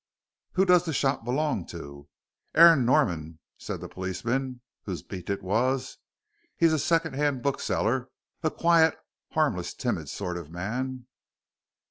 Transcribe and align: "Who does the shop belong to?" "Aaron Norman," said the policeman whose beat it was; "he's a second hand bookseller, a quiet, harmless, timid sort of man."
"Who 0.53 0.65
does 0.65 0.85
the 0.85 0.93
shop 0.93 1.23
belong 1.23 1.63
to?" 1.67 2.07
"Aaron 2.55 2.85
Norman," 2.87 3.37
said 3.59 3.81
the 3.81 3.87
policeman 3.87 4.61
whose 4.85 5.03
beat 5.03 5.29
it 5.29 5.43
was; 5.43 5.99
"he's 6.57 6.73
a 6.73 6.79
second 6.79 7.13
hand 7.13 7.43
bookseller, 7.43 8.09
a 8.41 8.49
quiet, 8.49 8.95
harmless, 9.33 9.75
timid 9.75 10.09
sort 10.09 10.37
of 10.37 10.49
man." 10.49 11.05